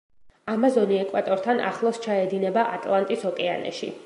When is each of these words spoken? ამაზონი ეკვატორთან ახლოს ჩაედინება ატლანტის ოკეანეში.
ამაზონი 0.53 0.97
ეკვატორთან 1.01 1.63
ახლოს 1.69 2.01
ჩაედინება 2.07 2.67
ატლანტის 2.79 3.33
ოკეანეში. 3.33 3.97